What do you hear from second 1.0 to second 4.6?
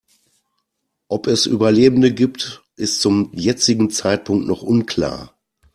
Ob es Überlebende gibt, ist zum jetzigen Zeitpunkt